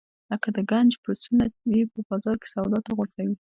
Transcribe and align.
لکه 0.31 0.47
د 0.55 0.57
ګنج 0.71 0.91
پسونه 1.03 1.45
یې 1.73 1.81
په 1.91 1.99
بازار 2.07 2.35
کې 2.41 2.47
سودا 2.53 2.79
ته 2.85 2.91
غورځوي. 2.97 3.35